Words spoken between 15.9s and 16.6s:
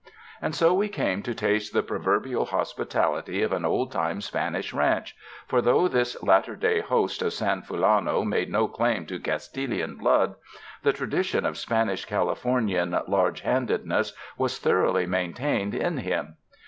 him.